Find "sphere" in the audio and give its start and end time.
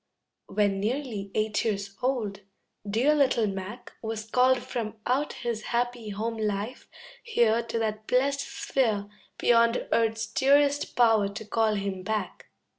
8.39-9.11